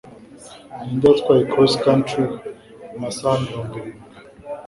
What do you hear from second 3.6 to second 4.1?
irindwi